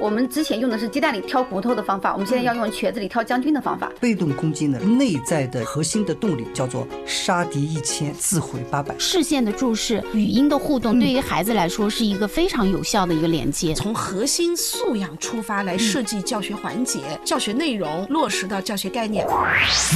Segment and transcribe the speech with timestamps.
[0.00, 3.90] 我们之前用的是鸡蛋里挑骨头的方法，我们现在要用瘸子里挑将军的方法。
[4.00, 8.94] 被动攻击呢，内在的核心的动力叫做杀敌一千，自毁八百。
[8.98, 13.72] 视线的注视、语音的互动，对于孩子来说是一个非常有效的一个连接。
[13.74, 19.26] 从核心素养出发来设计教学环节、教学内容，落实到教学概念。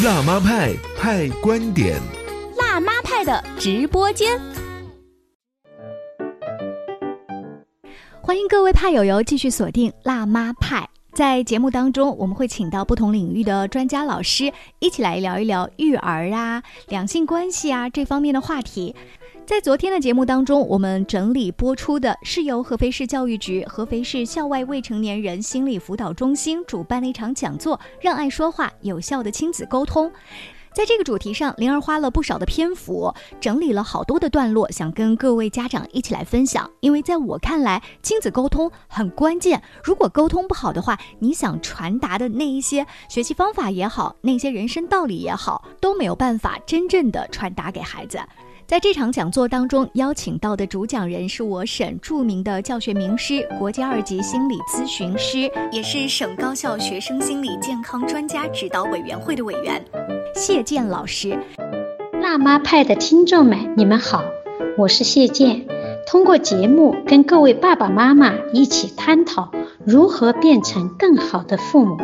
[0.05, 1.97] 辣妈派派观点，
[2.57, 4.41] 辣妈派的直播间。
[8.29, 18.95] 欢迎各位派友友继续锁定辣妈派，在节目当中，我们会请到不同领域的专家老师，一起来聊一聊育儿啊、两性关系啊这方面的话题。
[19.47, 30.13] 在昨天的节目当中，我们整理播出的是由合肥市教育局、合肥市校外未成年人心理辅导中心主办的一场讲座，让爱说话，有效的亲子沟通。
[30.79, 36.71] 在这个主题上，灵儿花了不少的篇幅，整理了好多的段落，想跟各位家长一起来分享。
[36.79, 39.61] 因为在我看来，亲子沟通很关键。
[39.83, 48.21] 如果沟通不好的话，你想传达的那一些学习方法也好，那些人生道理也好，都没有办法真正的传达给孩子。
[48.65, 59.83] 在这场讲座当中，邀请到的主讲人是我省著名的教学名师、国家二级心理咨询师，也是省高校学生心理健康专家指导委员会的委员，
[60.39, 61.37] 谢健老师。
[62.23, 64.23] 辣妈派的听众们，你们好，
[64.79, 65.67] 我是谢健。
[66.07, 69.51] 通过节目跟各位爸爸妈妈一起探讨
[69.85, 71.99] 如何变成更好的父母。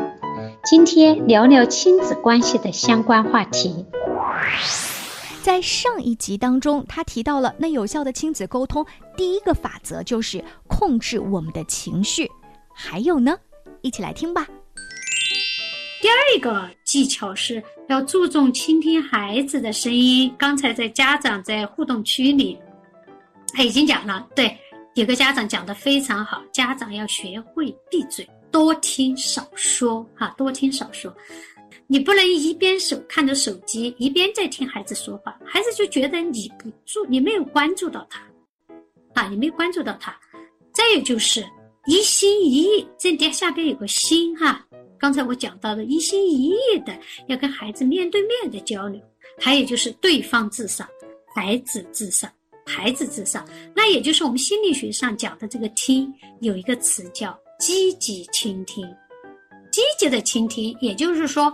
[0.64, 3.86] 今天聊聊亲子关系的相关话题。
[5.40, 8.84] 在上一集当中，他提到了那有效的亲子沟通，
[9.16, 12.28] 第一个法则就是控制我们的情绪。
[12.74, 13.36] 还有呢，
[13.80, 14.48] 一起来听吧。
[16.04, 20.30] 第二个技巧是要注重倾听孩子的声音。
[20.36, 22.58] 刚才在家长在互动区里，
[23.54, 24.54] 他已经讲了，对，
[24.96, 31.10] 有个家长讲的非常好，家长要学会闭嘴，多听少说，哈，多听少说。
[31.86, 38.20] 你不能一边手看着手机，一边在听孩子说话，孩子就觉得你不注，你没有关注到他，
[39.14, 40.14] 啊，你没有关注到他。
[40.74, 41.42] 再有就是
[41.86, 44.64] 一心一意，这点下边有个心哈，
[44.98, 49.00] 刚才我讲到的一心一意的要跟孩子面对面的交流。
[49.38, 50.88] 还有就是对方至上，
[51.34, 52.30] 孩子至上，
[52.64, 53.44] 孩子至上。
[53.74, 58.86] 那也就是我们心理学上讲的这个听，有一个词叫积极倾听，
[59.70, 61.52] 积极的倾听，也就是说。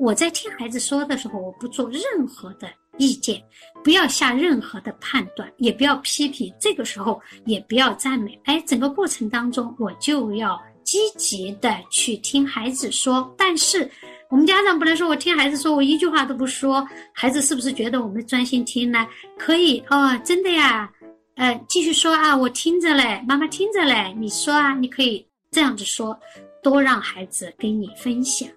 [0.00, 3.42] 我在听孩子说的时候，我不做任何的意见，
[3.82, 6.52] 不要下任何的判断，也不要批评。
[6.60, 8.38] 这个时候也不要赞美。
[8.44, 13.34] 哎，整个过程当中，我就要积极的去听孩子说。
[13.38, 13.88] 但是
[14.28, 19.06] 我们家长不能说我听孩子说，我一句话都不说，孩子是不是觉得我们专心听呢？
[19.38, 20.90] 可以哦，真的呀，
[21.36, 26.18] 呃，继续说啊，我听着嘞，妈妈听着嘞，你说啊，你可以这样子说，
[26.62, 28.48] 多让孩子跟你分享。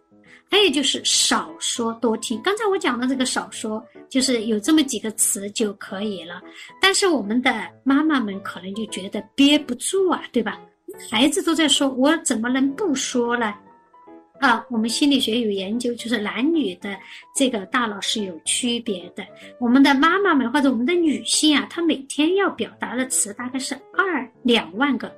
[0.51, 2.39] 还有就是少说多听。
[2.44, 6.41] 刚才我讲的这个少说，就是有这么几个词就可以了。
[6.81, 10.59] 但是我们的妈妈们可能就觉得憋不住啊，对吧？
[11.09, 13.53] 孩子都在说，我怎么能不说呢？
[14.41, 16.97] 啊，我们心理学有研究，就是男女的
[17.34, 19.23] 这个大脑是有区别的。
[19.57, 25.09] 我们的妈妈们或者我们的女性啊，她每天要表达的词大概是二两万个，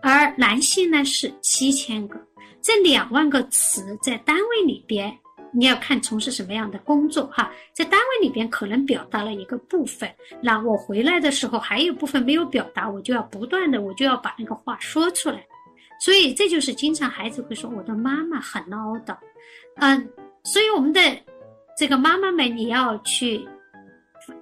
[0.00, 2.18] 而男性呢是七千个。
[2.66, 5.16] 这两万个词在单位里边，
[5.52, 10.12] 你要看从事什么样的工作哈，在单位里边可能表达了一个部分，
[10.42, 15.46] 那我回来的时候还有部分没有表达，我就要不断的，我就要把那个话说出来。
[16.00, 19.16] 所以这就是经常孩子会说我的妈妈很唠叨，
[19.76, 20.10] 嗯，
[20.42, 21.00] 所以我们的
[21.78, 23.46] 这个妈妈们，你要去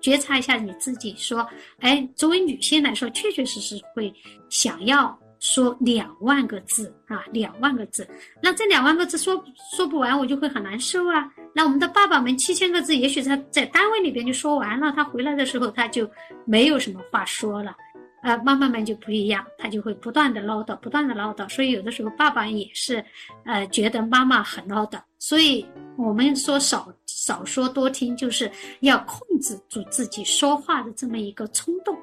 [0.01, 1.47] 觉察一下你自己，说，
[1.81, 4.11] 哎，作为女性来说，确确实实会
[4.49, 5.15] 想要。
[5.45, 8.09] 说两万个字啊，两万个字，
[8.43, 9.45] 那这两万个字说
[9.77, 11.31] 说不完，我就会很难受啊。
[11.55, 16.11] 那我们的爸爸们七千个字，也许他在单位里边就说完了，他回来的时候他就
[16.47, 17.77] 没有什么话说了。
[18.23, 21.47] 呃，妈妈们就不一样，他就会不断的唠叨，不断的唠叨。
[21.51, 23.05] 所以有的时候爸爸也是，
[23.45, 24.99] 呃，觉得妈妈很唠叨。
[25.19, 25.67] 所以
[25.99, 31.95] 我们说少少说多听，就是要控制住自己说话的这么一个冲动。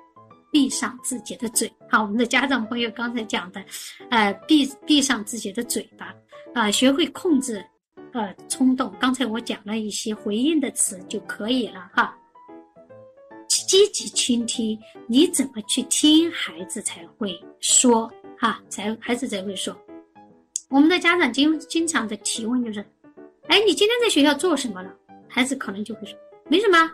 [0.52, 3.64] 闭上自己的嘴，好，我们的家长朋友刚才讲的，
[4.10, 6.14] 呃，闭闭上自己的嘴巴，
[6.54, 7.66] 啊，学会控制，
[8.12, 8.94] 呃，冲动。
[9.00, 12.16] 刚才我讲了一些回应的词就可以了，哈。
[13.48, 14.78] 积极倾听，
[15.08, 19.76] 你怎么去听孩子才会说，哈，才孩子才会说。
[20.70, 22.80] 我们的家长经经常的提问就是，
[23.48, 24.94] 哎，你今天在学校做什么了？
[25.28, 26.18] 孩子可能就会说，
[26.50, 26.92] 没什么。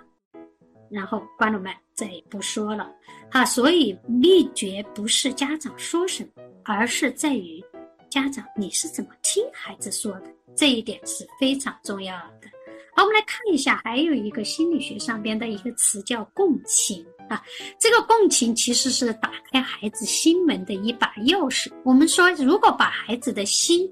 [0.89, 2.89] 然后关了麦，再也不说了，
[3.29, 3.43] 哈。
[3.45, 7.63] 所以秘诀不是家长说什么，而是在于
[8.09, 12.49] 家长你是怎么听孩子说的，这一点是非常重要的。
[12.95, 17.43] 好，我们来看一下，还有一个心理学上边的一个词叫共情啊。
[17.79, 21.71] 这个共情其实是打开孩子心门的一把钥匙。
[21.83, 23.87] 我们说，如果把孩子的心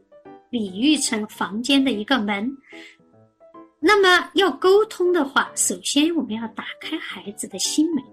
[0.50, 2.50] 比喻成房间的一个门，
[3.80, 8.04] 那么要沟通的话，首先我们要打开孩子的心门。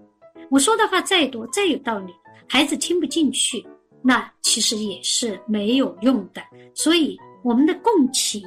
[0.49, 2.13] 我说的话再多再有道理，
[2.47, 3.65] 孩子听不进去，
[4.01, 6.41] 那其实也是没有用的。
[6.75, 8.43] 所以，我们的共情。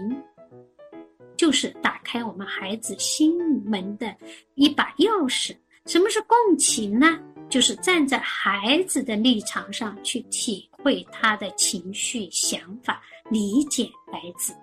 [1.36, 4.16] 就是打开我们孩子心门的
[4.54, 5.54] 一把钥匙。
[5.84, 7.18] 什么是共情呢？
[7.50, 14.54] 就是站在孩子的立场上去体会他的情绪、想法，理解孩子。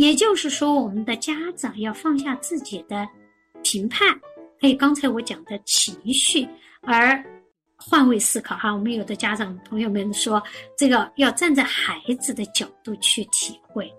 [0.00, 3.06] 也就是说，我们的家长要放下自己的
[3.62, 4.18] 评判，
[4.58, 6.48] 还有刚才我讲的情绪，
[6.80, 7.22] 而
[7.76, 8.56] 换位思考。
[8.56, 10.42] 哈，我们有的家长朋友们说，
[10.74, 13.92] 这个要站在孩子的角度去体会。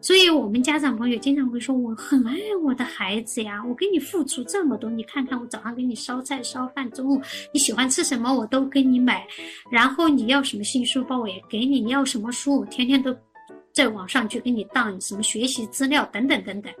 [0.00, 7.20] 所以，我们家长朋友经常会说：“我很爱我的孩子呀，我给你付出这么多，你看看我早上给你烧菜烧饭，中午
[7.52, 9.26] 你喜欢吃什么我都给你买，
[9.70, 13.12] 然后你要什么新书包我也给你，你要什么书我天天都
[13.78, 16.74] 在网上去给你当什么学习资料等等等等，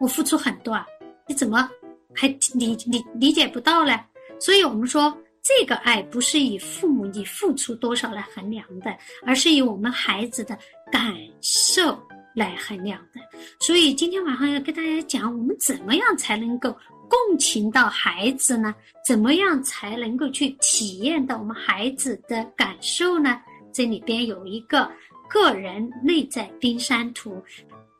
[0.00, 0.84] 我付出很多啊，
[1.28, 1.70] 你怎么
[2.12, 4.00] 还理理理解不到呢？
[4.40, 5.16] 所以我们说。”
[5.46, 8.96] 这个爱不是以父母你付出多少来衡量的，
[9.26, 10.58] 而是以我们孩子的
[10.90, 12.02] 感受
[12.34, 13.20] 来衡量的。
[13.60, 16.74] 所以今天晚上要跟大家讲，我们怎么样才能够
[17.10, 18.74] 共情到孩子呢？
[19.06, 23.38] 怎么样才能够去体验到我们孩子的感受呢？
[23.70, 24.90] 这里边有一个
[25.28, 27.42] 个人内在冰山图。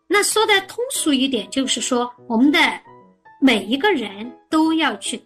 [0.07, 2.59] 那说的通俗一点，就是说我们的
[3.41, 5.23] 每一个人都要去。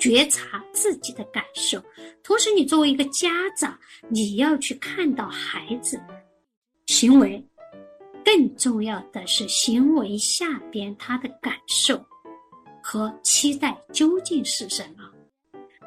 [0.00, 1.82] 觉察自己的感受，
[2.22, 3.76] 同时，你作为一个家长，
[4.08, 6.00] 你要去看到孩子
[6.86, 7.44] 行为，
[8.24, 12.00] 更重要的是行为下边他的感受
[12.80, 15.02] 和期待究竟是什么。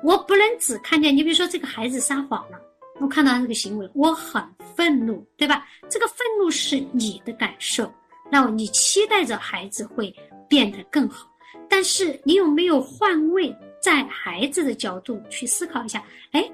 [0.03, 2.59] 我不能只看见你，比如说这个孩子撒谎了，
[3.01, 4.41] 我看到他这个行为，我很
[4.75, 5.67] 愤怒，对吧？
[5.89, 7.91] 这个愤怒是你的感受，
[8.29, 10.15] 那你期待着孩子会
[10.47, 11.27] 变得更好，
[11.67, 13.53] 但是你有没有换位？
[13.81, 16.03] 在孩子的角度去思考一下，
[16.33, 16.47] 哎，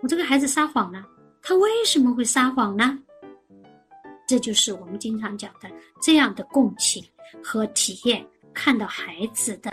[0.00, 1.04] 我这个孩子撒谎了，
[1.42, 2.96] 他为什么会撒谎呢？
[4.28, 5.68] 这就是我们经常讲的
[6.00, 7.04] 这样的共情
[7.42, 8.24] 和体验，
[8.54, 9.72] 看到孩子的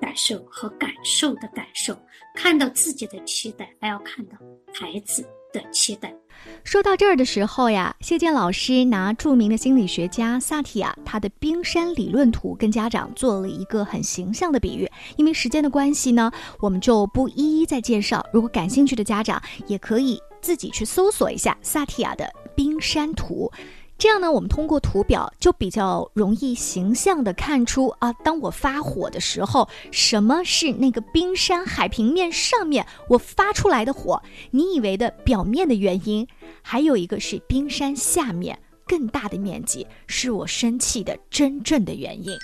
[0.00, 1.96] 感受和感受的感受，
[2.34, 4.36] 看到自己的期待，还要看到
[4.72, 5.24] 孩子。
[5.50, 6.14] 的期待。
[6.62, 14.86] 说到这儿的时候呀，谢健老师拿著名的心理学家萨提亚他的冰山理论图跟家长做了一个很形象的比喻。
[15.16, 16.30] 因为时间的关系呢，
[16.60, 18.22] 我们就不一一再介绍。
[18.30, 23.50] 如果感兴趣的家长，也可以自己去搜索一下萨提亚的冰山图。
[23.98, 34.22] 这样呢，我们通过图表就比较容易形象的看出啊，当我发火的时候，什么是那个冰山海平面上面我发出来的火？
[34.52, 36.28] 你以为的表面的原因，
[36.62, 38.56] 还有一个是冰山下面
[38.86, 42.38] 更大的面积，是我生气的真正的原因。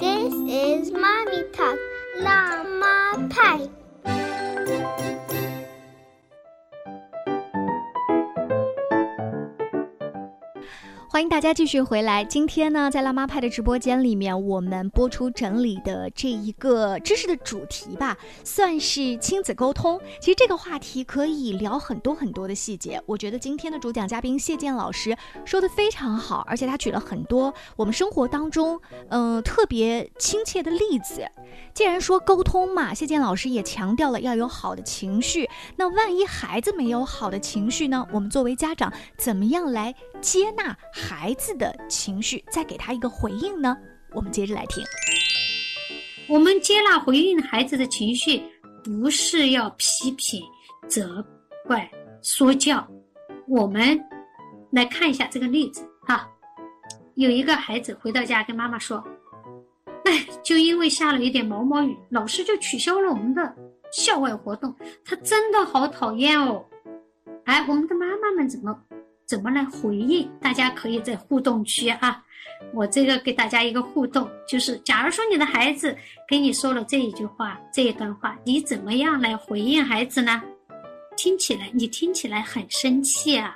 [0.00, 1.78] This is mommy talk，
[2.18, 3.60] 辣妈派。
[11.14, 12.24] 欢迎大家继续回来。
[12.24, 20.00] 今天呢，在辣妈派的直播间里面，我们播出整理的这一个知识的主题吧，算是亲子沟通。
[20.20, 23.00] 其实这个话题可以聊很多很多的细节。
[23.06, 28.80] 我觉得今天的主讲嘉宾谢健老师说的非常好，而且他举了很多我们生活当中，
[29.10, 31.24] 嗯，特别亲切的例子。
[31.72, 35.48] 既然说沟通嘛，谢健老师也强调了要有好的情绪。
[35.76, 38.04] 那万一孩子没有好的情绪呢？
[38.12, 40.76] 我们作为家长，怎么样来接纳？
[41.06, 43.76] 孩子的情绪，再给他一个回应呢？
[44.14, 44.82] 我们接着来听。
[46.26, 48.42] 我们接纳回应孩子的情绪，
[48.82, 50.42] 不是要批评、
[50.88, 51.22] 责
[51.66, 51.90] 怪、
[52.22, 52.86] 说教。
[53.46, 54.02] 我们
[54.72, 56.26] 来看一下这个例子哈。
[57.16, 59.04] 有一个孩子回到家跟妈妈说
[60.06, 63.54] ：“哎，就因为下了一点毛毛雨，老师就取消了我们的
[63.92, 66.64] 校外活动，他真的好讨厌哦。”
[67.44, 68.74] 哎，我们的妈妈们怎么？
[69.26, 70.30] 怎么来回应？
[70.40, 72.22] 大家可以在互动区啊，
[72.72, 75.96] 我这个给大家一个互动，就是假如说你的孩子
[76.28, 80.42] 给你说了这一句话、这一段话，你怎么样来回应孩子呢？
[81.16, 83.54] 听起来你听起来很生气啊，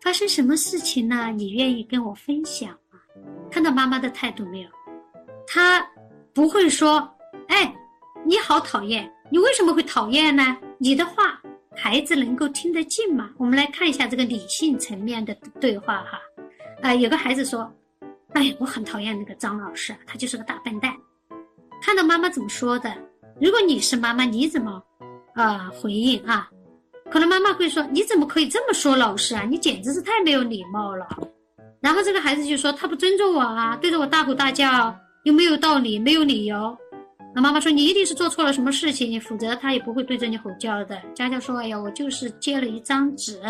[0.00, 1.32] 发生什么事情呢？
[1.34, 3.00] 你愿意跟我分享吗？
[3.50, 4.68] 看到妈妈的态度没有？
[5.46, 5.84] 他
[6.32, 7.10] 不会说，
[7.48, 7.74] 哎，
[8.24, 10.56] 你好讨厌，你为什么会讨厌呢？
[10.78, 11.39] 你的话，
[11.82, 13.30] 孩子能够听得进吗？
[13.38, 16.20] 我们来看一下这个理性层面的对话哈。
[16.82, 17.72] 啊、有个孩子说，
[18.34, 20.94] 哎，我很讨厌那个张老师，他就是个大笨蛋。
[21.80, 22.94] 看到妈妈怎么说的，
[23.40, 24.82] 如果你是妈妈，你怎么
[25.32, 26.50] 啊、回应啊？
[27.10, 29.44] 可能妈妈会说，你怎么可以这么说老师啊？
[29.48, 31.08] 你简直是太没有礼貌了。
[31.80, 34.94] 然后这个孩子就说，他不尊重我啊，对着我大吼大叫，
[35.24, 36.76] 又没有道理，没有理由。
[37.34, 41.00] 那妈妈说，你一定是做错了什么事情，否则他也不会对着你吼叫的。
[41.14, 43.40] 佳佳说，哎呀，我就是借了一张纸。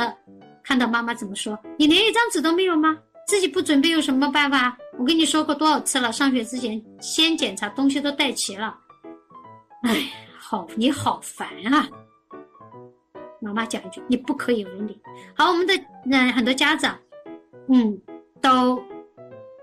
[0.63, 2.97] 看到妈妈怎么说，你连一张纸都没有吗？
[3.27, 4.77] 自己不准备有什么办法？
[4.99, 8.77] 我跟你说过多少次了，上学之前先检查东西都带齐了。
[9.83, 11.89] 哎，好，你好烦啊！
[13.41, 15.01] 妈妈讲一句，你不可以无理。
[15.35, 15.73] 好，我们的
[16.05, 16.99] 嗯很多家长，
[17.69, 17.99] 嗯，
[18.43, 18.83] 都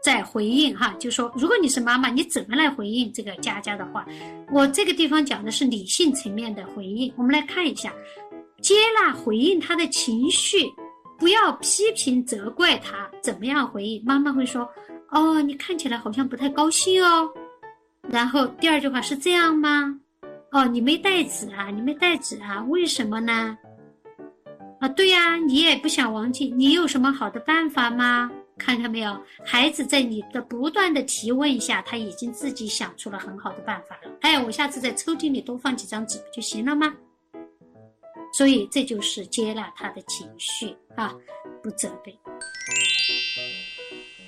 [0.07, 4.05] 在回应哈，就说如果你是妈妈，你怎么来回应这个佳佳的话？
[4.49, 7.91] 我这个地方讲的是理性层面的回应，我们来看一下，
[8.61, 10.59] 接纳回应他的情绪，
[11.19, 14.01] 不要批评责怪他，怎么样回应？
[14.05, 14.65] 妈妈会说，
[15.09, 17.29] 哦，你看起来好像不太高兴哦。
[18.07, 19.93] 然后第二句话是这样吗？
[20.53, 21.69] 哦，你没带纸啊？
[21.69, 22.63] 你没带纸啊？
[22.69, 23.57] 为什么呢？
[24.79, 28.31] 啊，对呀、你也不想忘记，你有什么好的办法吗？
[28.57, 34.11] 看看没有，孩子在你的不断的提问下，他已经自己想出了很好的办法了。
[34.21, 36.93] 哎，我下次在抽屉里多放几张纸不就行了吗？
[38.33, 41.15] 所以这就是接纳他的情绪啊，
[41.63, 42.17] 不责备。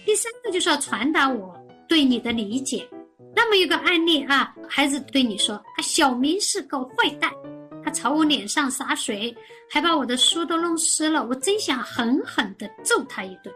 [0.06, 1.54] 第三个就是要传达我
[1.88, 2.88] 对你的理解。
[3.36, 7.32] 那么一个案例啊，孩子对你说：“啊，小明是个坏蛋，
[7.84, 9.36] 他朝我脸上洒水，
[9.70, 13.54] 还把我的书都弄湿了，我真想狠狠地揍他一顿。”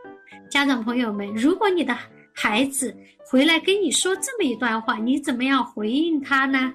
[0.50, 1.98] 家长朋友们，如果你的
[2.34, 6.74] 孩子回来跟你说这么一段话，你怎么样回应他呢？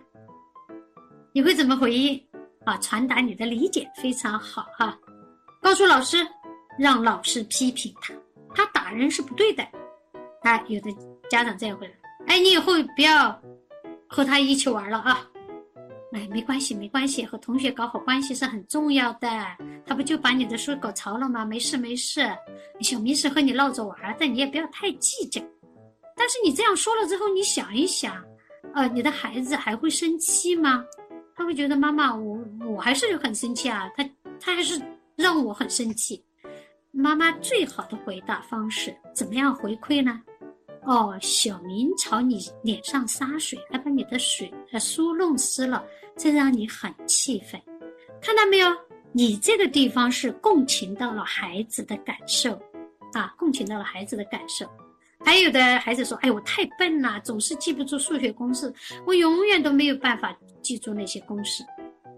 [1.32, 2.20] 你会怎么回应？
[2.64, 4.98] 啊，传达你的理解非常好哈、
[5.62, 6.26] 告诉老师，
[6.78, 8.14] 让老师批评他，
[8.54, 9.62] 他打人是不对的。
[10.42, 10.90] 啊，有的
[11.30, 11.94] 家长这样回来，
[12.26, 13.40] 哎，你以后不要
[14.06, 15.26] 和他一起玩了啊。
[16.12, 19.28] 哎，没关系，没关系，和同学搞好关系是很重要的。
[19.86, 21.44] 他不就把你的书搞潮了吗？
[21.44, 22.26] 没事没事，
[22.80, 25.40] 小明是和你闹着玩的，你也不要太计较。
[26.16, 28.24] 但是你这样说了之后，你想一想，
[28.74, 30.82] 呃，你的孩子还会生气吗？
[31.36, 34.04] 他会觉得妈妈，我我还是很生气啊，他
[34.40, 34.80] 他还是
[35.14, 36.24] 让我很生气。
[36.90, 40.20] 妈妈最好的回答方式怎么样回馈呢？
[40.84, 45.84] 哦，小明朝你脸上洒水，还把你的水呃书弄湿了，
[46.16, 47.60] 这让你很气愤。
[48.20, 48.68] 看到没有？
[49.12, 52.52] 你这个地方是共情到了孩子的感受，
[53.14, 54.66] 啊，共情到了孩子的感受。
[55.24, 58.72] 还有的孩子说：“哎，我太笨了，总是记不住数学公式，
[59.06, 61.64] 我永远都没有办法记住那些公式。”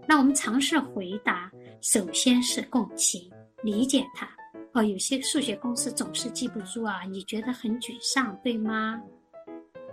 [0.07, 1.49] 那我们尝试回答，
[1.81, 3.31] 首先是共情，
[3.63, 4.29] 理解他。
[4.73, 8.99] 哦，有些数学公式总是记不住啊，你觉得很沮丧，对吗？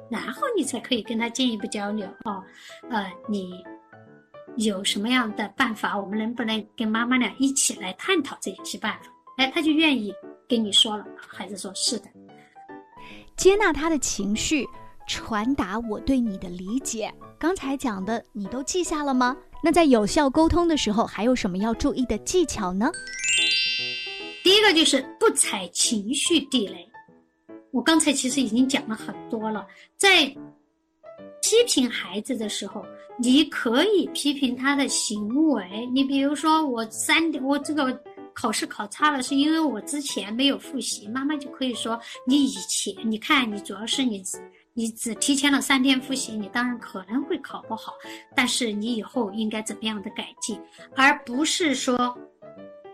[0.08, 2.42] 然后你才可以跟他进一步交流哦，
[2.88, 3.62] 呃，你
[4.56, 5.98] 有什么样的办法？
[5.98, 9.10] 我们能不能跟妈妈俩一起来探讨这些办法？
[9.36, 10.14] 哎，他就愿意
[10.48, 11.04] 跟你说了。
[11.16, 12.06] 孩子说是的，
[13.36, 14.66] 接纳他的情绪，
[15.06, 17.12] 传达我对你的理解。
[17.38, 19.36] 刚才讲的你都记下了吗？
[19.62, 22.90] 那在有效沟通的时候，还有什么要注意的技巧呢？
[24.48, 26.90] 第一个就是不踩情绪地雷。
[27.70, 29.66] 我刚才其实已经讲了很多了，
[29.98, 30.24] 在
[31.42, 32.82] 批评孩子的时候，
[33.18, 35.86] 你可以批评他的行为。
[35.92, 38.02] 你比如说，我三，我这个
[38.32, 41.06] 考试考差了，是因为我之前没有复习。
[41.08, 44.22] 妈妈就可以说，你以前，你看你主要是你，
[44.72, 47.92] 你只提前了三天复习，你当然可能会考不好，
[48.34, 50.58] 但是你以后应该怎么样的改进，
[50.96, 52.18] 而不是说。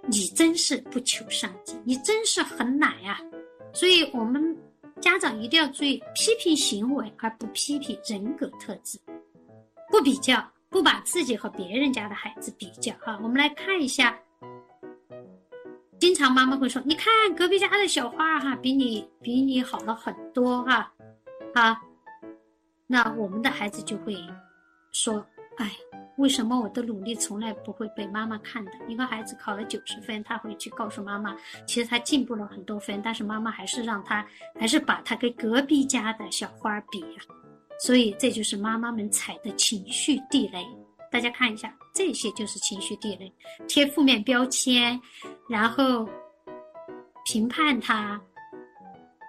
[0.07, 3.19] 你真是不求上进，你真是很懒呀、
[3.73, 4.57] 所以我们
[5.01, 8.99] 家长一定要注意批评行为，而不批评人格特质，
[9.91, 13.19] 不比较，不把自己和别人家的孩子比较啊。
[13.23, 14.19] 我们来看一下，
[15.99, 20.93] 经常妈妈会说：“你看隔壁家的小花哈、比你比你好了很多哈、
[21.55, 21.81] 啊，
[22.87, 24.17] 那我们的孩子就会
[24.93, 25.25] 说
[25.57, 25.73] ：“哎。”
[26.17, 28.73] 为什么我的努力从来不会被妈妈看的？
[28.89, 34.25] 一个孩子考了九十分，他回去告诉妈妈，其实他进步了很多分，但是妈妈还是让他，
[34.59, 37.23] 还是把他跟隔壁家的小花比呀、
[37.81, 40.65] 所以这就是妈妈们踩的情绪地雷。
[41.11, 43.33] 大家看一下，这些就是情绪地雷，
[43.69, 45.01] 贴负面标签，
[45.49, 46.09] 然后
[47.25, 48.21] 评判他，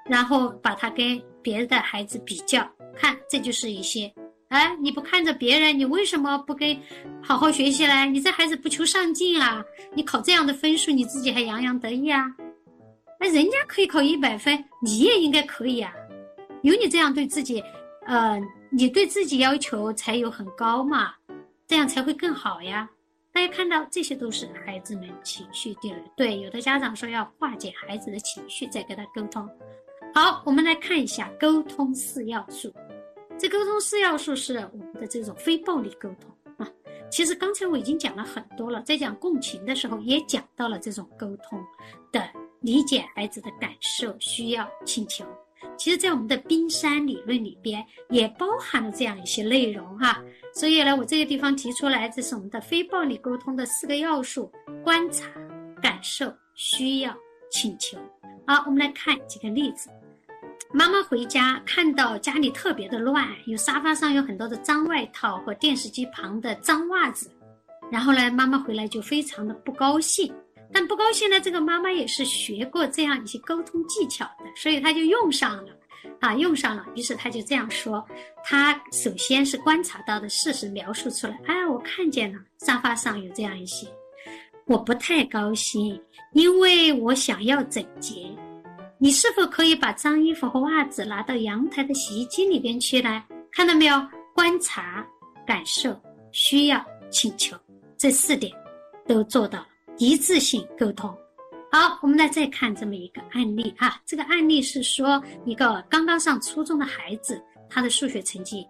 [0.06, 4.12] 然后把他跟别的孩子比较，看，这就是一些，
[4.56, 6.80] 哎，你不看着别人，你为什么不跟
[7.22, 8.06] 好好学习嘞？
[8.06, 9.62] 你这孩子不求上进啊？
[9.94, 12.26] 你考这样的分数，你自己还洋洋得意啊？
[13.20, 15.92] 哎，人家可以考一百分，你也应该可以啊！
[16.62, 17.62] 有你这样对自己，
[18.06, 21.14] 呃，你对自己要求才有很高嘛，
[21.68, 22.90] 这样才会更好呀。
[23.34, 26.00] 大家看到，这些都是孩子们情绪低落。
[26.16, 29.46] 对，有的家长说要化解孩子的情绪，再跟他沟通。
[30.14, 32.74] 好，我们来看一下沟通四要素。
[33.38, 36.68] 这沟通四要素是我们的这种非暴力沟通啊。
[37.12, 41.64] 其实刚才我已经讲了很多了，在讲共情的时候也讲到了这种沟通
[42.12, 42.28] 的
[42.62, 45.26] 理解孩子的感受、需要、请求。
[45.78, 50.24] 其实，在我们的冰山理论里边也包含了这样一些内容哈。
[50.54, 54.52] 所以呢，我这个地方提出来，这是我们的非暴力沟通的四个要素：
[54.84, 55.30] 观察、
[55.82, 57.14] 感受、需要、
[57.50, 57.98] 请求。
[58.48, 59.90] 好，我们来看几个例子。
[60.76, 67.32] 妈妈回家看到家里特别的乱，有沙发上有很多的脏外套和电视机旁的脏袜子，
[67.90, 70.30] 然后呢，妈妈回来就非常的不高兴。
[70.74, 75.72] 但不高兴呢，这个妈妈也是学过这样一些沟通技巧的，所以她就用上了。
[76.20, 78.06] 啊，用上了，于是他就这样说：，
[78.44, 81.40] 他首先是观察到的事实描述出来。
[81.46, 83.88] 哎，我看见了，沙发上有这样一些，
[84.66, 86.00] 我不太高兴，
[86.34, 88.30] 因为我想要整洁。
[88.98, 93.24] 你是否可以把脏衣服和袜子拿到阳台的洗衣机里边去呢？
[93.52, 93.96] 看到没有？
[94.34, 95.06] 观察、
[95.46, 95.98] 感受、
[96.32, 97.58] 需要、请求，
[97.98, 98.52] 这四点
[99.08, 101.10] 都做到了一致性沟通。
[101.72, 104.02] 好，我们来再看这么一个案例啊。
[104.06, 108.66] 这个案例是说，一个刚刚上初中的孩子，他的数学成绩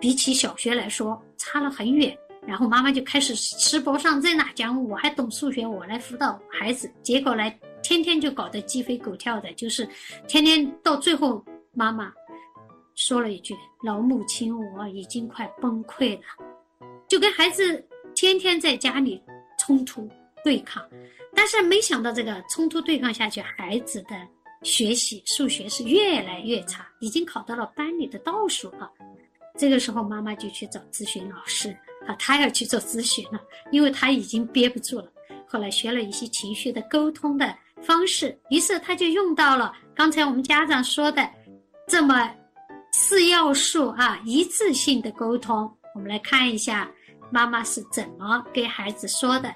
[0.00, 2.16] 比起小学来说差了很远。
[2.46, 6.90] 然后妈妈就开始吃播上阵了，讲我还懂数学，我来辅导孩子。
[7.02, 7.42] 结果呢，
[7.88, 9.88] 天天就搞得鸡飞狗跳的，就是
[10.26, 11.40] 天天到最后，
[11.72, 12.12] 妈妈
[12.96, 16.24] 说了一句：“老母亲，我已经快崩溃了。”
[17.06, 17.80] 就跟孩子
[18.12, 19.22] 天天在家里
[19.56, 20.10] 冲突
[20.42, 20.84] 对抗。
[21.32, 24.16] 但是没想到，这个冲突对抗下去，孩子的
[24.64, 28.90] 学习数学是越来越差，已经考到了班里的倒数了。
[29.56, 31.70] 这个时候，妈妈就去找咨询老师
[32.04, 35.08] 啊，她要去做咨询了，因为她已经憋不住了。
[35.46, 41.26] 后来学了一些情绪的沟通的方式，于是他就用到了刚才我们家长说的
[41.86, 42.28] 这么
[42.92, 45.72] 四要素啊，一致性的沟通。
[45.94, 46.90] 我们来看一下
[47.30, 49.54] 妈妈是怎么给孩子说的。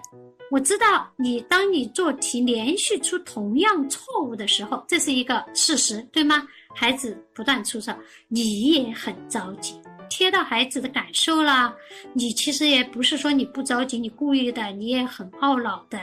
[0.51, 6.47] 我知道你，当你做题连续出同样错误的时候，这是一个事实，对吗？
[6.75, 7.95] 孩子不断出错，
[8.29, 11.75] 你也很着急，贴到孩子的感受了。
[12.13, 15.99] 你其实也不是说你不着急，你故意的，你也很懊恼的，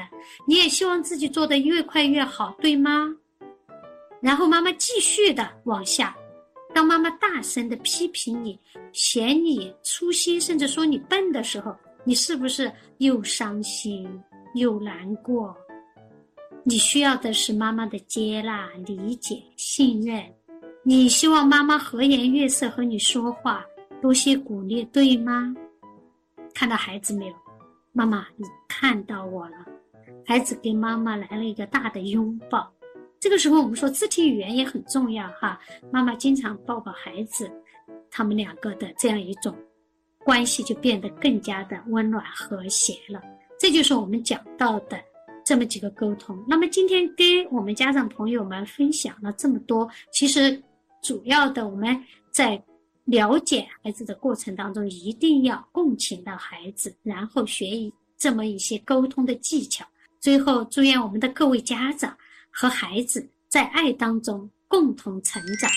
[0.47, 3.13] 你也希望自己做的越快越好，对吗？
[4.19, 6.17] 然后妈妈继续的往下，
[6.73, 8.59] 当妈妈大声的批评你，
[8.91, 14.09] 嫌你粗心，甚至说你笨的时候，你是不是又伤心？
[14.55, 15.55] 又难过，
[16.63, 20.23] 你需要的是妈妈的接纳、理解、信任。
[20.81, 23.63] 你希望妈妈和颜悦色和你说话，
[24.01, 25.55] 多些鼓励，对吗？
[26.53, 27.33] 看到孩子没有？
[27.93, 29.65] 妈妈，你看到我了。
[30.25, 32.71] 孩子给妈妈来了一个大的拥抱。
[33.19, 35.59] 这个时候，我们说肢体语言也很重要哈。
[35.91, 37.51] 妈妈经常抱抱孩子，
[38.11, 39.55] 他们两个的这样一种
[40.23, 43.21] 关系就变得更加的温暖和谐了。
[43.59, 44.99] 这就是我们讲到的
[45.43, 46.37] 这么几个沟通。
[46.47, 50.61] 那么今天跟我们家长朋友们分享了这么多，其实
[51.01, 51.99] 主要的我们
[52.31, 52.61] 在
[53.07, 59.85] 了解孩子的过程当中，一定要共情到孩子，然后学一这么一些沟通的技巧。
[60.19, 62.15] 最后，祝愿我们的各位家长
[62.51, 65.71] 和孩子在爱当中共同成长。